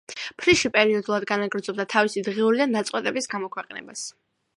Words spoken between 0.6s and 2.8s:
პერიოდულად განაგრძობდა თავისი დღიურიდან